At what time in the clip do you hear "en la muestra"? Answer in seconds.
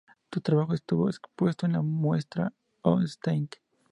1.67-2.51